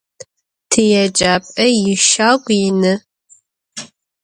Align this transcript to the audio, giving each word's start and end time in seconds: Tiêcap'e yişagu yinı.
Tiêcap'e 0.69 1.65
yişagu 1.83 2.53
yinı. 2.59 2.93